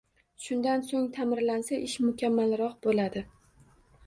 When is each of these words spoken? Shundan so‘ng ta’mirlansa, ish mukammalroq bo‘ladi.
Shundan 0.45 0.83
so‘ng 0.87 1.05
ta’mirlansa, 1.17 1.79
ish 1.89 1.99
mukammalroq 2.07 2.75
bo‘ladi. 2.89 3.25